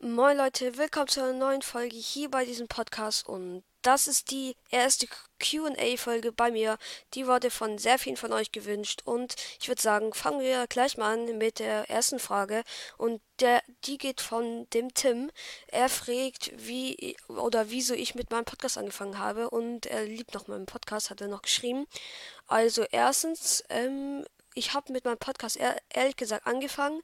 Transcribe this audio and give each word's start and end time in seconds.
Moin 0.00 0.36
Leute, 0.36 0.78
willkommen 0.78 1.08
zu 1.08 1.20
einer 1.20 1.32
neuen 1.32 1.60
Folge 1.60 1.96
hier 1.96 2.30
bei 2.30 2.44
diesem 2.44 2.68
Podcast 2.68 3.28
und 3.28 3.64
das 3.82 4.06
ist 4.06 4.30
die 4.30 4.54
erste 4.70 5.08
QA-Folge 5.40 6.30
bei 6.30 6.52
mir. 6.52 6.78
Die 7.14 7.26
wurde 7.26 7.50
von 7.50 7.78
sehr 7.78 7.98
vielen 7.98 8.16
von 8.16 8.32
euch 8.32 8.52
gewünscht 8.52 9.02
und 9.04 9.34
ich 9.60 9.66
würde 9.66 9.82
sagen, 9.82 10.14
fangen 10.14 10.38
wir 10.38 10.68
gleich 10.68 10.98
mal 10.98 11.14
an 11.14 11.36
mit 11.38 11.58
der 11.58 11.90
ersten 11.90 12.20
Frage 12.20 12.62
und 12.96 13.20
der, 13.40 13.60
die 13.86 13.98
geht 13.98 14.20
von 14.20 14.70
dem 14.70 14.94
Tim. 14.94 15.32
Er 15.66 15.88
fragt, 15.88 16.52
wie 16.54 17.16
oder 17.26 17.70
wieso 17.70 17.94
ich 17.94 18.14
mit 18.14 18.30
meinem 18.30 18.44
Podcast 18.44 18.78
angefangen 18.78 19.18
habe 19.18 19.50
und 19.50 19.86
er 19.86 20.04
liebt 20.04 20.32
noch 20.32 20.46
meinen 20.46 20.66
Podcast, 20.66 21.10
hat 21.10 21.20
er 21.20 21.28
noch 21.28 21.42
geschrieben. 21.42 21.88
Also 22.46 22.84
erstens, 22.92 23.64
ähm, 23.68 24.24
ich 24.58 24.74
habe 24.74 24.92
mit 24.92 25.04
meinem 25.04 25.18
Podcast 25.18 25.56
ehrlich 25.90 26.16
gesagt 26.16 26.46
angefangen, 26.46 27.00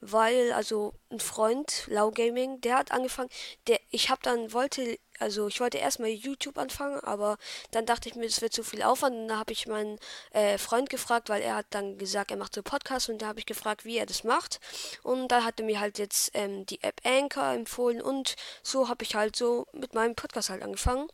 weil 0.00 0.52
also 0.52 0.94
ein 1.10 1.20
Freund, 1.20 1.84
Lau 1.88 2.10
Gaming, 2.10 2.62
der 2.62 2.78
hat 2.78 2.92
angefangen, 2.92 3.28
der 3.66 3.78
ich 3.90 4.08
habe 4.08 4.22
dann 4.22 4.54
wollte, 4.54 4.98
also 5.18 5.46
ich 5.48 5.60
wollte 5.60 5.76
erstmal 5.76 6.08
YouTube 6.08 6.56
anfangen, 6.56 6.98
aber 7.00 7.36
dann 7.72 7.84
dachte 7.84 8.08
ich 8.08 8.14
mir, 8.14 8.26
das 8.26 8.40
wird 8.40 8.54
zu 8.54 8.64
viel 8.64 8.82
Aufwand 8.82 9.16
und 9.16 9.28
da 9.28 9.38
habe 9.38 9.52
ich 9.52 9.66
meinen 9.66 9.98
äh, 10.30 10.56
Freund 10.56 10.88
gefragt, 10.88 11.28
weil 11.28 11.42
er 11.42 11.56
hat 11.56 11.66
dann 11.70 11.98
gesagt, 11.98 12.30
er 12.30 12.38
macht 12.38 12.54
so 12.54 12.62
Podcast 12.62 13.10
und 13.10 13.20
da 13.20 13.26
habe 13.26 13.38
ich 13.38 13.46
gefragt, 13.46 13.84
wie 13.84 13.98
er 13.98 14.06
das 14.06 14.24
macht 14.24 14.60
und 15.02 15.28
dann 15.28 15.44
hat 15.44 15.60
er 15.60 15.66
mir 15.66 15.80
halt 15.80 15.98
jetzt 15.98 16.30
ähm, 16.32 16.64
die 16.64 16.82
App 16.82 17.02
Anchor 17.04 17.52
empfohlen 17.52 18.00
und 18.00 18.34
so 18.62 18.88
habe 18.88 19.04
ich 19.04 19.14
halt 19.14 19.36
so 19.36 19.66
mit 19.72 19.92
meinem 19.92 20.14
Podcast 20.14 20.48
halt 20.48 20.62
angefangen. 20.62 21.08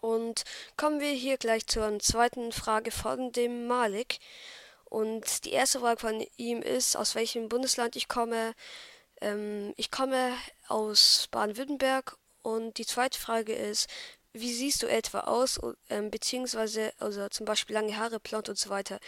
Und 0.00 0.44
kommen 0.76 1.00
wir 1.00 1.10
hier 1.10 1.38
gleich 1.38 1.66
zur 1.66 1.98
zweiten 1.98 2.52
Frage 2.52 2.92
von 2.92 3.32
dem 3.32 3.66
Malik. 3.66 4.20
Und 4.88 5.44
die 5.44 5.52
erste 5.52 5.80
Frage 5.80 6.00
von 6.00 6.26
ihm 6.36 6.62
ist, 6.62 6.96
aus 6.96 7.14
welchem 7.14 7.48
Bundesland 7.48 7.96
ich 7.96 8.08
komme. 8.08 8.54
Ähm, 9.20 9.74
ich 9.76 9.90
komme 9.90 10.32
aus 10.68 11.28
Baden-Württemberg. 11.30 12.16
Und 12.42 12.78
die 12.78 12.86
zweite 12.86 13.18
Frage 13.18 13.54
ist, 13.54 13.88
wie 14.32 14.52
siehst 14.52 14.82
du 14.82 14.86
etwa 14.86 15.20
aus, 15.20 15.58
ähm, 15.90 16.10
beziehungsweise 16.10 16.92
also 16.98 17.28
zum 17.28 17.46
Beispiel 17.46 17.74
lange 17.74 17.96
Haare, 17.96 18.20
blond 18.20 18.48
und 18.48 18.58
so 18.58 18.70
weiter. 18.70 18.98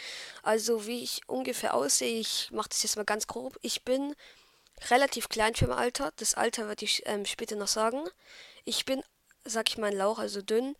Also 0.43 0.87
wie 0.87 1.03
ich 1.03 1.21
ungefähr 1.27 1.73
aussehe, 1.73 2.19
ich 2.19 2.49
mache 2.51 2.69
das 2.69 2.83
jetzt 2.83 2.97
mal 2.97 3.05
ganz 3.05 3.27
grob. 3.27 3.57
Ich 3.61 3.83
bin 3.83 4.15
relativ 4.89 5.29
klein 5.29 5.55
für 5.55 5.67
mein 5.67 5.77
Alter. 5.77 6.11
Das 6.17 6.33
Alter 6.33 6.67
werde 6.67 6.85
ich 6.85 7.03
ähm, 7.05 7.25
später 7.25 7.55
noch 7.55 7.67
sagen. 7.67 8.03
Ich 8.65 8.85
bin, 8.85 9.03
sag 9.45 9.69
ich 9.69 9.77
mal, 9.77 9.93
Lauch, 9.93 10.19
also 10.19 10.41
dünn. 10.41 10.75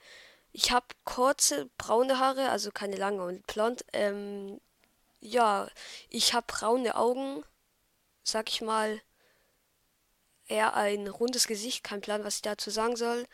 Ich 0.53 0.71
habe 0.71 0.87
kurze 1.05 1.69
braune 1.77 2.19
Haare, 2.19 2.49
also 2.49 2.71
keine 2.71 2.97
lange 2.97 3.23
und 3.23 3.47
blond. 3.47 3.85
Ähm, 3.93 4.59
ja, 5.21 5.69
ich 6.09 6.33
habe 6.33 6.47
braune 6.47 6.95
Augen, 6.95 7.43
sag 8.23 8.49
ich 8.49 8.61
mal, 8.61 9.01
eher 10.47 10.75
ein 10.75 11.07
rundes 11.07 11.47
Gesicht, 11.47 11.83
kein 11.83 12.01
Plan, 12.01 12.23
was 12.23 12.35
ich 12.37 12.41
dazu 12.41 12.69
sagen 12.69 12.95
soll. 12.95 13.25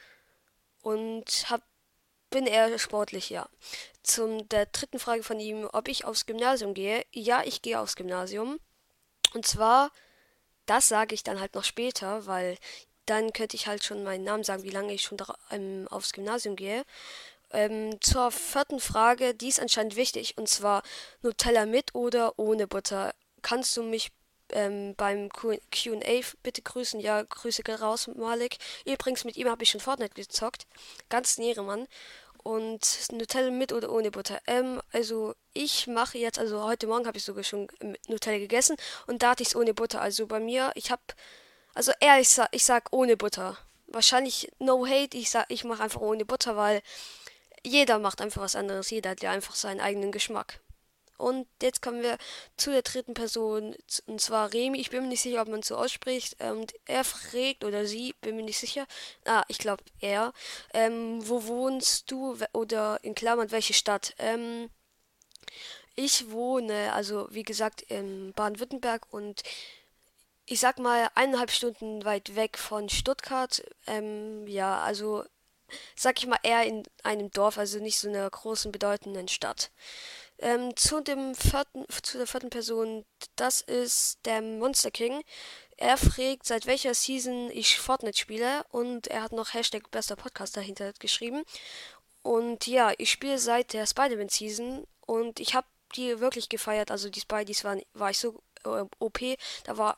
Und 0.82 1.50
hab, 1.50 1.64
bin 2.30 2.46
eher 2.46 2.78
sportlich, 2.78 3.30
ja. 3.30 3.50
Zum 4.04 4.48
der 4.50 4.68
dritten 4.68 5.00
Frage 5.00 5.24
von 5.24 5.40
ihm, 5.40 5.68
ob 5.74 5.88
ich 5.88 6.06
aufs 6.06 6.26
Gymnasium 6.26 6.74
gehe. 6.74 7.06
Ja, 7.12 7.44
ich 7.44 7.62
gehe 7.62 7.80
aufs 7.80 7.96
Gymnasium. 7.96 8.60
Und 9.34 9.46
zwar, 9.46 9.92
das 10.66 10.88
sage 10.88 11.16
ich 11.16 11.24
dann 11.24 11.40
halt 11.40 11.56
noch 11.56 11.64
später, 11.64 12.26
weil 12.28 12.58
dann 13.06 13.34
könnte 13.34 13.56
ich 13.56 13.68
halt 13.68 13.84
schon 13.84 14.04
meinen 14.04 14.26
Namen 14.26 14.44
sagen, 14.44 14.64
wie 14.64 14.70
lange 14.70 14.94
ich 14.94 15.04
schon 15.04 15.18
ähm, 15.52 15.88
aufs 15.90 16.14
Gymnasium 16.14 16.56
gehe. 16.56 16.86
Ähm, 17.52 18.00
zur 18.02 18.32
vierten 18.32 18.80
Frage, 18.80 19.34
die 19.34 19.48
ist 19.48 19.60
anscheinend 19.60 19.96
wichtig, 19.96 20.38
und 20.38 20.50
zwar 20.50 20.84
Nutella 21.22 21.66
mit 21.66 21.96
oder 21.96 22.38
ohne 22.38 22.68
Butter. 22.68 23.14
Kannst 23.42 23.78
du 23.78 23.84
mich 23.84 24.12
ähm, 24.52 24.96
beim 24.96 25.30
QA 25.30 26.22
bitte 26.44 26.62
grüßen? 26.62 27.00
Ja, 27.00 27.24
Grüße 27.24 27.64
raus, 27.80 28.08
Malik. 28.08 28.58
Übrigens, 28.86 29.24
mit 29.24 29.38
ihm 29.38 29.50
habe 29.50 29.64
ich 29.64 29.70
schon 29.70 29.82
Fortnite 29.82 30.14
gezockt. 30.14 30.68
Ganz 31.10 31.38
nähere 31.38 31.64
Mann. 31.64 31.88
Und 32.44 33.12
Nutella 33.12 33.52
mit 33.52 33.74
oder 33.74 33.92
ohne 33.92 34.12
Butter? 34.12 34.40
Ähm, 34.48 34.82
also 34.94 35.36
ich 35.54 35.88
mache 35.88 36.18
jetzt, 36.18 36.40
also 36.40 36.64
heute 36.64 36.88
Morgen 36.88 37.06
habe 37.06 37.18
ich 37.18 37.26
sogar 37.26 37.44
schon 37.44 37.68
Nutella 38.08 38.38
gegessen 38.38 38.78
und 39.06 39.22
da 39.22 39.32
hatte 39.32 39.44
ich 39.44 39.50
es 39.50 39.56
ohne 39.56 39.74
Butter. 39.74 40.02
Also 40.02 40.28
bei 40.28 40.40
mir, 40.40 40.72
ich 40.76 40.92
habe, 40.92 41.02
also 41.74 41.92
ehrlich, 42.00 42.30
ich 42.52 42.64
sag 42.64 42.88
ohne 42.92 43.18
Butter. 43.18 43.58
Wahrscheinlich 43.88 44.50
no 44.60 44.86
hate, 44.86 45.18
ich 45.18 45.30
sag, 45.30 45.46
ich 45.50 45.66
mache 45.66 45.84
einfach 45.84 46.00
ohne 46.02 46.26
Butter, 46.26 46.56
weil 46.56 46.82
jeder 47.64 48.00
macht 48.00 48.22
einfach 48.22 48.42
was 48.42 48.56
anderes. 48.56 48.90
Jeder 48.90 49.12
hat 49.12 49.22
ja 49.22 49.32
einfach 49.32 49.56
seinen 49.56 49.82
eigenen 49.82 50.12
Geschmack. 50.12 50.60
Und 51.18 51.48
jetzt 51.62 51.82
kommen 51.82 52.04
wir 52.04 52.18
zu 52.58 52.72
der 52.72 52.84
dritten 52.84 53.16
Person, 53.16 53.76
und 54.06 54.22
zwar 54.22 54.54
Remi. 54.54 54.80
Ich 54.80 54.92
bin 54.92 55.02
mir 55.02 55.08
nicht 55.10 55.22
sicher, 55.22 55.42
ob 55.42 55.48
man 55.48 55.64
so 55.64 55.76
ausspricht. 55.76 56.42
Und 56.44 56.74
er 56.86 57.04
fragt, 57.04 57.64
oder 57.64 57.88
sie, 57.88 58.14
bin 58.22 58.36
mir 58.36 58.44
nicht 58.44 58.60
sicher. 58.60 58.86
Ah, 59.26 59.44
ich 59.48 59.58
glaube 59.58 59.84
er. 60.00 60.32
Ähm, 60.74 61.28
wo 61.28 61.46
wohnst 61.48 62.12
du? 62.12 62.38
Oder 62.54 63.00
in 63.04 63.16
Klammern, 63.16 63.52
welche 63.52 63.74
Stadt? 63.74 64.14
Ähm, 64.20 64.70
ich 65.96 66.30
wohne, 66.30 66.94
also 66.94 67.28
wie 67.32 67.44
gesagt, 67.44 67.82
in 67.82 68.32
Baden-Württemberg 68.34 69.08
und 69.12 69.42
ich 70.46 70.60
sag 70.60 70.78
mal 70.78 71.10
eineinhalb 71.16 71.52
Stunden 71.52 72.06
weit 72.06 72.36
weg 72.36 72.58
von 72.60 72.90
Stuttgart. 72.90 73.64
Ähm, 73.88 74.48
ja, 74.48 74.82
also 74.82 75.26
sag 75.96 76.20
ich 76.20 76.28
mal, 76.28 76.40
eher 76.44 76.64
in 76.66 76.84
einem 77.04 77.32
Dorf, 77.32 77.58
also 77.58 77.80
nicht 77.80 78.00
so 78.00 78.08
einer 78.08 78.30
großen, 78.30 78.72
bedeutenden 78.72 79.28
Stadt. 79.28 79.72
Ähm, 80.40 80.76
zu 80.76 81.02
dem 81.02 81.34
vierten, 81.34 81.86
zu 82.04 82.18
der 82.18 82.28
vierten 82.28 82.50
Person, 82.50 83.06
das 83.36 83.62
ist 83.62 84.20
der 84.26 84.42
Monster 84.42 84.92
King. 84.92 85.24
Er 85.78 85.98
fragt, 85.98 86.46
seit 86.46 86.66
welcher 86.68 86.94
Season 86.94 87.50
ich 87.52 87.80
Fortnite 87.80 88.18
spiele 88.18 88.64
und 88.72 89.08
er 89.08 89.24
hat 89.24 89.32
noch 89.32 89.54
Hashtag 89.54 89.90
bester 89.92 90.16
Podcast 90.16 90.56
dahinter 90.58 90.94
geschrieben. 91.00 91.44
Und 92.24 92.68
ja, 92.68 92.92
ich 92.98 93.12
spiele 93.12 93.40
seit 93.40 93.74
der 93.74 93.88
Spider-Man 93.88 94.30
Season 94.30 94.86
und 95.06 95.40
ich 95.40 95.56
habe 95.56 95.68
die 95.96 96.20
wirklich 96.20 96.50
gefeiert. 96.50 96.92
Also 96.92 97.10
die 97.10 97.22
Spideys 97.22 97.64
waren, 97.64 97.82
war 97.94 98.12
ich 98.12 98.20
so 98.20 98.42
OP. 98.66 99.20
Da 99.64 99.78
war, 99.78 99.98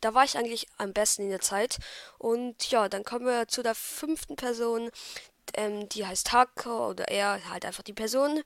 da 0.00 0.14
war 0.14 0.24
ich 0.24 0.36
eigentlich 0.36 0.66
am 0.78 0.92
besten 0.92 1.22
in 1.22 1.30
der 1.30 1.40
Zeit. 1.40 1.78
Und 2.18 2.70
ja, 2.70 2.88
dann 2.88 3.04
kommen 3.04 3.26
wir 3.26 3.48
zu 3.48 3.62
der 3.62 3.74
fünften 3.74 4.36
Person. 4.36 4.90
Ähm, 5.54 5.88
die 5.88 6.04
heißt 6.04 6.32
Hako 6.32 6.88
oder 6.88 7.08
er 7.08 7.48
halt 7.50 7.64
einfach 7.64 7.84
die 7.84 7.92
Person. 7.92 8.42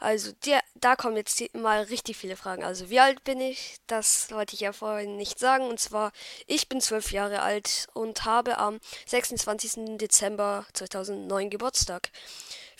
Also 0.00 0.32
der, 0.46 0.60
da 0.74 0.96
kommen 0.96 1.16
jetzt 1.16 1.42
mal 1.54 1.82
richtig 1.82 2.16
viele 2.16 2.36
Fragen. 2.36 2.64
Also 2.64 2.90
wie 2.90 3.00
alt 3.00 3.22
bin 3.24 3.40
ich? 3.40 3.76
Das 3.86 4.30
wollte 4.30 4.54
ich 4.54 4.60
ja 4.60 4.72
vorhin 4.72 5.16
nicht 5.16 5.38
sagen. 5.38 5.68
Und 5.68 5.78
zwar, 5.78 6.12
ich 6.46 6.68
bin 6.68 6.80
zwölf 6.80 7.12
Jahre 7.12 7.42
alt 7.42 7.86
und 7.92 8.24
habe 8.24 8.58
am 8.58 8.80
26. 9.06 9.98
Dezember 9.98 10.66
2009 10.72 11.50
Geburtstag. 11.50 12.10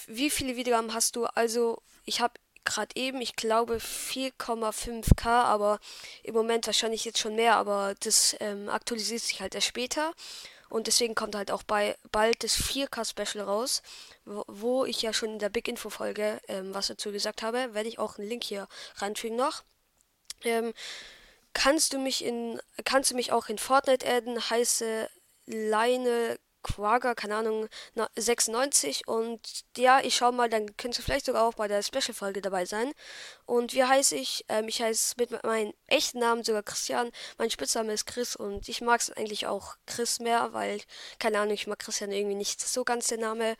Wie 0.06 0.30
viele 0.30 0.56
Wiedergaben 0.56 0.94
hast 0.94 1.16
du? 1.16 1.26
Also 1.26 1.82
ich 2.04 2.20
habe 2.22 2.34
gerade 2.68 2.94
eben, 2.94 3.20
ich 3.20 3.34
glaube 3.34 3.78
4,5k, 3.78 5.26
aber 5.26 5.80
im 6.22 6.34
Moment 6.34 6.66
wahrscheinlich 6.66 7.04
jetzt 7.04 7.18
schon 7.18 7.34
mehr, 7.34 7.56
aber 7.56 7.94
das 8.00 8.36
ähm, 8.40 8.68
aktualisiert 8.68 9.22
sich 9.22 9.40
halt 9.40 9.54
erst 9.54 9.66
später. 9.66 10.12
Und 10.68 10.86
deswegen 10.86 11.14
kommt 11.14 11.34
halt 11.34 11.50
auch 11.50 11.62
bei 11.62 11.96
bald 12.12 12.44
das 12.44 12.56
4K 12.56 13.08
Special 13.08 13.44
raus, 13.44 13.82
wo, 14.26 14.44
wo 14.46 14.84
ich 14.84 15.00
ja 15.00 15.14
schon 15.14 15.30
in 15.30 15.38
der 15.38 15.48
Big 15.48 15.66
Info 15.66 15.88
Folge 15.88 16.40
ähm, 16.46 16.74
was 16.74 16.88
dazu 16.88 17.10
gesagt 17.10 17.42
habe. 17.42 17.72
Werde 17.72 17.88
ich 17.88 17.98
auch 17.98 18.18
einen 18.18 18.28
Link 18.28 18.44
hier 18.44 18.68
reinfügen 18.96 19.36
noch. 19.36 19.62
Ähm, 20.44 20.74
kannst 21.54 21.94
du 21.94 21.98
mich 21.98 22.22
in, 22.22 22.60
kannst 22.84 23.10
du 23.10 23.14
mich 23.14 23.32
auch 23.32 23.48
in 23.48 23.56
Fortnite 23.56 24.06
adden? 24.06 24.50
Heiße 24.50 25.08
Leine 25.46 26.38
Quagga, 26.62 27.14
keine 27.14 27.36
Ahnung, 27.36 27.68
96. 28.16 29.06
Und 29.06 29.40
ja, 29.76 30.00
ich 30.00 30.16
schau 30.16 30.32
mal, 30.32 30.48
dann 30.48 30.76
könntest 30.76 31.00
du 31.00 31.02
vielleicht 31.04 31.26
sogar 31.26 31.44
auch 31.44 31.54
bei 31.54 31.68
der 31.68 31.82
Special-Folge 31.82 32.40
dabei 32.40 32.64
sein. 32.64 32.92
Und 33.46 33.74
wie 33.74 33.84
heiße 33.84 34.16
ich? 34.16 34.44
Ähm, 34.48 34.68
ich 34.68 34.82
heiße 34.82 35.14
mit 35.18 35.42
meinem 35.44 35.72
echten 35.86 36.18
Namen 36.18 36.44
sogar 36.44 36.62
Christian. 36.62 37.10
Mein 37.38 37.50
Spitzname 37.50 37.92
ist 37.92 38.06
Chris 38.06 38.36
und 38.36 38.68
ich 38.68 38.80
mag 38.80 39.00
es 39.00 39.10
eigentlich 39.10 39.46
auch 39.46 39.76
Chris 39.86 40.20
mehr, 40.20 40.52
weil, 40.52 40.80
keine 41.18 41.38
Ahnung, 41.40 41.54
ich 41.54 41.66
mag 41.66 41.78
Christian 41.78 42.12
irgendwie 42.12 42.36
nicht 42.36 42.60
so 42.60 42.84
ganz 42.84 43.08
der 43.08 43.18
Name. 43.18 43.56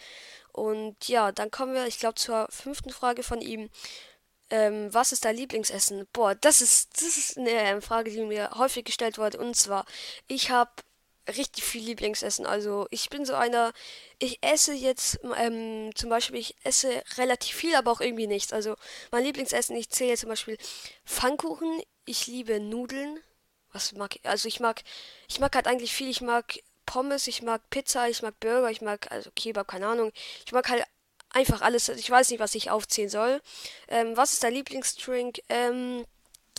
Und 0.53 1.09
ja, 1.09 1.33
dann 1.33 1.51
kommen 1.51 1.75
wir, 1.75 1.87
ich 1.87 1.99
glaube, 1.99 2.17
zur 2.17 2.49
fünften 2.51 2.91
Frage 2.91 3.23
von 3.23 3.41
ihm. 3.41 3.71
Ähm, 4.51 4.93
was 4.94 5.12
ist 5.12 5.25
dein 5.25 5.37
Lieblingsessen? 5.37 6.06
Boah, 6.12 6.35
das 6.35 6.62
ist, 6.62 6.97
das 7.03 7.19
ist 7.19 7.39
eine 7.39 7.83
Frage, 7.83 8.11
die 8.11 8.23
mir 8.23 8.51
häufig 8.55 8.85
gestellt 8.85 9.19
wurde. 9.19 9.39
Und 9.39 9.56
zwar, 9.56 9.85
ich 10.27 10.51
habe 10.51 10.71
richtig 11.37 11.65
viel 11.65 11.85
Lieblingsessen. 11.85 12.47
Also 12.47 12.87
ich 12.91 13.11
bin 13.11 13.25
so 13.25 13.35
einer, 13.35 13.73
ich 14.19 14.39
esse 14.43 14.73
jetzt 14.73 15.21
ähm, 15.37 15.91
zum 15.95 16.11
Beispiel, 16.11 16.41
ich 16.41 16.57
esse 16.65 17.03
relativ 17.17 17.55
viel, 17.57 17.75
aber 17.75 17.93
auch 17.93 18.01
irgendwie 18.01 18.27
nichts. 18.27 18.53
Also 18.53 18.77
mein 19.11 19.25
Lieblingsessen, 19.25 19.77
ich 19.77 19.91
zähle 19.91 20.17
zum 20.17 20.31
Beispiel 20.31 20.59
Pfannkuchen, 21.05 21.83
ich 22.05 22.27
liebe 22.27 22.61
Nudeln. 22.61 23.21
Was 23.73 23.93
mag 23.93 24.17
ich? 24.17 24.25
Also 24.25 24.49
ich 24.49 24.61
mag, 24.61 24.83
ich 25.29 25.41
mag 25.41 25.55
halt 25.55 25.67
eigentlich 25.67 25.95
viel. 25.95 26.09
Ich 26.09 26.23
mag 26.23 26.59
Pommes, 26.87 27.27
ich 27.27 27.43
mag 27.43 27.69
Pizza, 27.71 28.09
ich 28.09 28.23
mag 28.23 28.41
Burger, 28.41 28.71
ich 28.71 28.81
mag, 28.81 29.11
also 29.13 29.31
Kebab, 29.35 29.69
keine 29.69 29.89
Ahnung. 29.89 30.11
Ich 30.47 30.53
mag 30.53 30.69
halt 30.71 30.85
einfach 31.31 31.61
alles. 31.61 31.89
Ich 31.91 32.11
weiß 32.11 32.31
nicht, 32.31 32.41
was 32.41 32.55
ich 32.55 32.71
aufzählen 32.71 33.11
soll. 33.11 33.43
Ähm, 33.89 34.17
was 34.17 34.33
ist 34.33 34.43
dein 34.43 34.55
Lieblingsdrink? 34.55 35.41
Ähm, 35.51 36.07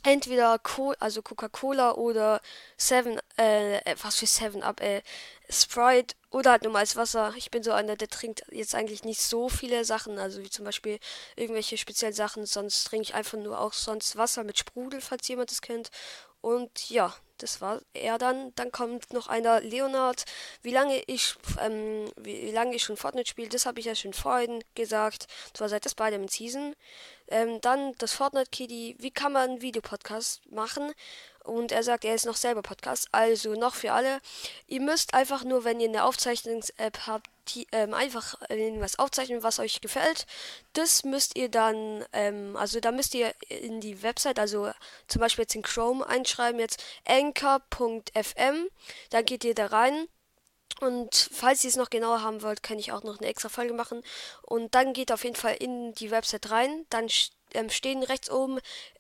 entweder 0.04 0.60
Co 0.60 0.94
also 1.00 1.22
Coca-Cola 1.22 1.94
oder 1.94 2.42
Seven, 2.78 3.20
äh, 3.38 3.96
was 4.02 4.18
für 4.18 4.26
Seven 4.26 4.64
Up, 4.64 4.82
äh, 4.82 5.02
Sprite 5.50 6.16
oder 6.30 6.52
halt 6.52 6.64
normales 6.64 6.96
Wasser. 6.96 7.34
Ich 7.36 7.52
bin 7.52 7.64
so 7.64 7.72
einer, 7.72 7.96
der 7.96 8.08
trinkt 8.08 8.44
jetzt 8.52 8.76
eigentlich 8.76 9.04
nicht 9.04 9.22
so 9.22 9.50
viele 9.50 9.84
Sachen, 9.86 10.20
also 10.20 10.42
wie 10.42 10.50
zum 10.50 10.66
Beispiel 10.66 11.00
irgendwelche 11.36 11.78
speziellen 11.78 12.14
Sachen, 12.14 12.46
sonst 12.46 12.84
trinke 12.86 13.04
ich 13.04 13.16
einfach 13.16 13.38
nur 13.38 13.60
auch 13.60 13.74
sonst 13.74 14.16
Wasser 14.16 14.44
mit 14.44 14.60
Sprudel, 14.60 15.02
falls 15.02 15.28
jemand 15.28 15.52
das 15.52 15.62
kennt. 15.62 15.90
Und 16.42 16.90
ja, 16.90 17.14
das 17.38 17.62
war 17.62 17.82
er 17.94 18.18
dann. 18.18 18.54
Dann 18.56 18.72
kommt 18.72 19.14
noch 19.14 19.28
einer, 19.28 19.62
Leonard. 19.62 20.26
Wie 20.62 20.72
lange 20.72 21.02
ich, 21.08 21.36
ähm, 21.60 22.12
wie 22.18 22.52
lange 22.52 22.76
ich 22.76 22.84
schon 22.84 22.98
Fortnite 22.98 23.30
spiele, 23.30 23.50
das 23.50 23.66
habe 23.66 23.80
ich 23.80 23.86
ja 23.88 23.96
schon 23.96 24.14
vorhin 24.14 24.64
gesagt. 24.76 25.28
Zwar 25.54 25.70
seit 25.70 25.86
das 25.86 25.96
beide 25.96 26.20
mit 26.20 26.32
Season. 26.32 26.76
Ähm, 27.30 27.62
dann 27.62 27.94
das 27.98 28.14
Fortnite 28.14 28.50
Kitty. 28.52 28.96
Wie 29.00 29.12
kann 29.12 29.34
man 29.34 29.50
einen 29.50 29.62
Videopodcast 29.62 30.52
machen? 30.52 30.92
Und 31.44 31.72
er 31.72 31.84
sagt, 31.84 32.06
er 32.06 32.14
ist 32.14 32.26
noch 32.26 32.36
selber 32.36 32.62
Podcast. 32.62 33.08
Also 33.12 33.54
noch 33.54 33.76
für 33.76 33.94
alle. 33.94 34.20
Ihr 34.68 34.82
müsst 34.82 35.14
einfach 35.14 35.44
nur, 35.44 35.64
wenn 35.64 35.80
ihr 35.80 35.90
eine 35.90 36.04
Aufzeichnungs-App 36.04 37.08
habt, 37.08 37.28
die, 37.50 37.68
ähm, 37.72 37.94
einfach 37.94 38.36
irgendwas 38.50 39.00
aufzeichnen, 39.00 39.42
was 39.42 39.60
euch 39.60 39.82
gefällt. 39.82 40.28
Das 40.74 41.04
müsst 41.04 41.36
ihr 41.38 41.50
dann, 41.50 42.06
ähm, 42.14 42.56
also 42.56 42.80
da 42.80 42.92
müsst 42.92 43.16
ihr 43.16 43.34
in 43.48 43.82
die 43.82 44.04
Website, 44.04 44.38
also 44.38 44.72
zum 45.08 45.22
Beispiel 45.22 45.44
jetzt 45.44 45.56
in 45.56 45.64
Chrome 45.64 46.06
einschreiben, 46.06 46.60
jetzt 46.60 46.84
anchor.fm. 47.08 48.68
Dann 49.10 49.26
geht 49.26 49.44
ihr 49.44 49.56
da 49.56 49.68
rein. 49.68 50.08
Und 50.80 51.30
falls 51.32 51.64
ihr 51.64 51.70
es 51.70 51.76
noch 51.76 51.90
genauer 51.90 52.22
haben 52.22 52.42
wollt, 52.42 52.64
kann 52.64 52.80
ich 52.80 52.92
auch 52.92 53.04
noch 53.04 53.20
eine 53.20 53.28
extra 53.28 53.50
Folge 53.50 53.74
machen. 53.74 54.02
Und 54.42 54.76
dann 54.76 54.94
geht 54.94 55.12
auf 55.12 55.24
jeden 55.24 55.36
Fall 55.36 55.56
in 55.60 55.94
die 55.94 56.12
Website 56.12 56.52
rein. 56.52 56.86
Dann 56.90 57.10
ähm, 57.54 57.70
stehen 57.70 58.04
rechts 58.04 58.30
oben 58.30 58.60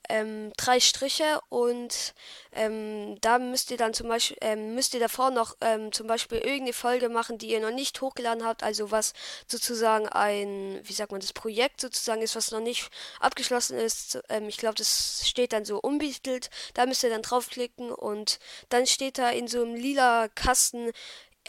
ähm, 0.09 0.51
drei 0.57 0.79
Striche 0.79 1.39
und 1.49 2.15
ähm, 2.53 3.21
da 3.21 3.37
müsst 3.37 3.69
ihr 3.69 3.77
dann 3.77 3.93
zum 3.93 4.07
Beispiel, 4.07 4.37
ähm, 4.41 4.73
müsst 4.73 4.93
ihr 4.95 4.99
davor 4.99 5.29
noch 5.29 5.55
ähm, 5.61 5.91
zum 5.91 6.07
Beispiel 6.07 6.39
irgendeine 6.39 6.73
Folge 6.73 7.09
machen, 7.09 7.37
die 7.37 7.51
ihr 7.51 7.59
noch 7.59 7.71
nicht 7.71 8.01
hochgeladen 8.01 8.43
habt, 8.43 8.63
also 8.63 8.89
was 8.89 9.13
sozusagen 9.47 10.09
ein, 10.09 10.81
wie 10.83 10.93
sagt 10.93 11.11
man, 11.11 11.21
das 11.21 11.31
Projekt 11.31 11.79
sozusagen 11.79 12.23
ist, 12.23 12.35
was 12.35 12.51
noch 12.51 12.59
nicht 12.59 12.89
abgeschlossen 13.19 13.77
ist. 13.77 14.19
Ähm, 14.29 14.49
ich 14.49 14.57
glaube, 14.57 14.75
das 14.75 15.27
steht 15.27 15.53
dann 15.53 15.63
so 15.63 15.79
unbetitelt. 15.79 16.49
Da 16.73 16.87
müsst 16.87 17.03
ihr 17.03 17.11
dann 17.11 17.21
draufklicken 17.21 17.91
und 17.91 18.39
dann 18.69 18.87
steht 18.87 19.19
da 19.19 19.29
in 19.29 19.47
so 19.47 19.61
einem 19.61 19.75
lila 19.75 20.27
Kasten 20.29 20.91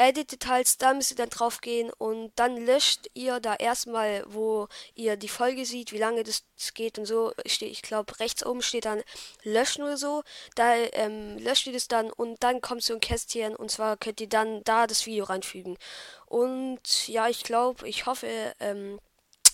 Edit-Details, 0.00 0.78
da 0.78 0.94
müsst 0.94 1.10
ihr 1.10 1.16
dann 1.16 1.28
drauf 1.28 1.60
gehen 1.60 1.90
und 1.98 2.32
dann 2.36 2.56
löscht 2.56 3.10
ihr 3.12 3.38
da 3.38 3.54
erstmal, 3.54 4.24
wo 4.26 4.66
ihr 4.94 5.18
die 5.18 5.28
Folge 5.28 5.66
seht, 5.66 5.92
wie 5.92 5.98
lange 5.98 6.24
das 6.24 6.42
geht 6.72 6.98
und 6.98 7.04
so. 7.04 7.32
Ich 7.44 7.82
glaube, 7.82 8.18
rechts 8.18 8.44
oben 8.44 8.62
steht 8.62 8.86
dann 8.86 9.02
löschen 9.42 9.82
oder 9.84 9.98
so. 9.98 10.22
Da 10.54 10.74
ähm, 10.74 11.36
löscht 11.38 11.66
ihr 11.66 11.74
das 11.74 11.86
dann 11.86 12.10
und 12.10 12.42
dann 12.42 12.62
kommt 12.62 12.82
so 12.82 12.94
ein 12.94 13.00
Kästchen 13.00 13.54
und 13.54 13.70
zwar 13.70 13.98
könnt 13.98 14.22
ihr 14.22 14.28
dann 14.28 14.64
da 14.64 14.86
das 14.86 15.04
Video 15.04 15.24
reinfügen. 15.24 15.76
Und 16.24 17.06
ja, 17.08 17.28
ich 17.28 17.42
glaube, 17.42 17.86
ich 17.86 18.06
hoffe, 18.06 18.54
ähm, 18.58 19.00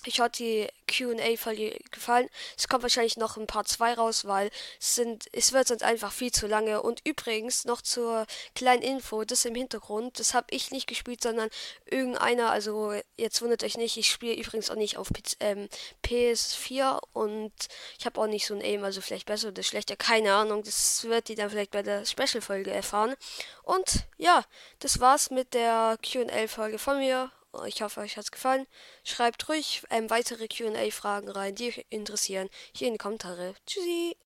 ich 0.06 0.20
hat 0.20 0.38
die 0.38 0.68
QA-Folge 0.86 1.78
gefallen. 1.90 2.28
Es 2.56 2.68
kommt 2.68 2.82
wahrscheinlich 2.82 3.16
noch 3.16 3.36
ein 3.36 3.46
paar 3.46 3.64
zwei 3.64 3.94
raus, 3.94 4.24
weil 4.24 4.50
es 4.80 4.94
sind, 4.94 5.26
es 5.32 5.52
wird 5.52 5.68
sonst 5.68 5.82
einfach 5.82 6.12
viel 6.12 6.30
zu 6.30 6.46
lange. 6.46 6.82
Und 6.82 7.00
übrigens 7.04 7.64
noch 7.64 7.82
zur 7.82 8.26
kleinen 8.54 8.82
Info, 8.82 9.24
das 9.24 9.44
im 9.44 9.54
Hintergrund, 9.54 10.18
das 10.18 10.34
habe 10.34 10.46
ich 10.50 10.70
nicht 10.70 10.86
gespielt, 10.86 11.22
sondern 11.22 11.50
irgendeiner, 11.86 12.50
also 12.50 12.94
jetzt 13.16 13.42
wundert 13.42 13.64
euch 13.64 13.76
nicht, 13.76 13.96
ich 13.96 14.08
spiele 14.08 14.34
übrigens 14.34 14.70
auch 14.70 14.76
nicht 14.76 14.96
auf 14.96 15.08
ähm, 15.40 15.68
PS4 16.04 17.00
und 17.12 17.52
ich 17.98 18.06
habe 18.06 18.20
auch 18.20 18.26
nicht 18.26 18.46
so 18.46 18.54
ein 18.54 18.62
Aim, 18.62 18.84
also 18.84 19.00
vielleicht 19.00 19.26
besser 19.26 19.48
oder 19.48 19.62
schlechter, 19.62 19.96
keine 19.96 20.34
Ahnung. 20.34 20.62
Das 20.62 21.04
wird 21.04 21.30
ihr 21.30 21.36
dann 21.36 21.50
vielleicht 21.50 21.72
bei 21.72 21.82
der 21.82 22.04
Special-Folge 22.06 22.70
erfahren. 22.70 23.14
Und 23.62 24.06
ja, 24.18 24.44
das 24.78 25.00
war's 25.00 25.30
mit 25.30 25.54
der 25.54 25.98
QA-Folge 26.02 26.78
von 26.78 26.98
mir. 26.98 27.30
Ich 27.64 27.82
hoffe, 27.82 28.00
euch 28.00 28.16
hat 28.16 28.24
es 28.24 28.30
gefallen. 28.30 28.66
Schreibt 29.04 29.48
ruhig 29.48 29.82
ähm, 29.90 30.10
weitere 30.10 30.48
QA-Fragen 30.48 31.28
rein, 31.28 31.54
die 31.54 31.68
euch 31.68 31.86
interessieren, 31.90 32.48
hier 32.74 32.88
in 32.88 32.94
die 32.94 32.98
Kommentare. 32.98 33.54
Tschüssi! 33.66 34.16